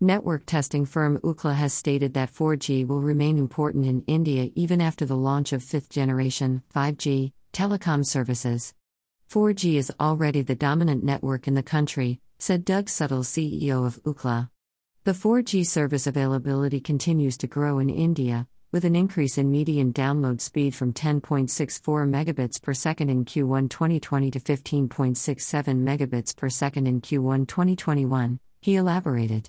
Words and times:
Network 0.00 0.44
testing 0.44 0.84
firm 0.84 1.16
Ookla 1.20 1.54
has 1.54 1.72
stated 1.72 2.12
that 2.12 2.30
4G 2.30 2.86
will 2.86 3.00
remain 3.00 3.38
important 3.38 3.86
in 3.86 4.04
India 4.06 4.50
even 4.54 4.78
after 4.78 5.06
the 5.06 5.16
launch 5.16 5.54
of 5.54 5.62
fifth 5.62 5.88
generation 5.88 6.62
5G 6.74 7.32
telecom 7.54 8.04
services. 8.04 8.74
4G 9.30 9.76
is 9.76 9.90
already 9.98 10.42
the 10.42 10.54
dominant 10.54 11.02
network 11.02 11.48
in 11.48 11.54
the 11.54 11.62
country, 11.62 12.20
said 12.38 12.62
Doug 12.62 12.88
Suttle, 12.88 13.24
CEO 13.24 13.86
of 13.86 14.02
Ookla. 14.02 14.50
The 15.04 15.12
4G 15.12 15.64
service 15.64 16.06
availability 16.06 16.78
continues 16.78 17.38
to 17.38 17.46
grow 17.46 17.78
in 17.78 17.88
India, 17.88 18.46
with 18.72 18.84
an 18.84 18.94
increase 18.94 19.38
in 19.38 19.50
median 19.50 19.94
download 19.94 20.42
speed 20.42 20.74
from 20.74 20.92
10.64 20.92 21.80
megabits 22.06 22.60
per 22.60 22.74
second 22.74 23.08
in 23.08 23.24
Q1 23.24 23.70
2020 23.70 24.30
to 24.32 24.40
15.67 24.40 24.88
megabits 25.82 26.36
per 26.36 26.50
second 26.50 26.86
in 26.86 27.00
Q1 27.00 27.48
2021, 27.48 28.40
he 28.60 28.76
elaborated. 28.76 29.48